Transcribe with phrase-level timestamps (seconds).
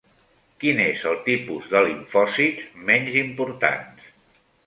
[0.61, 4.09] Quin és el tipus de limfòcits menys importants?